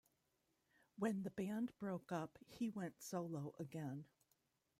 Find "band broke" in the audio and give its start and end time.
1.29-2.11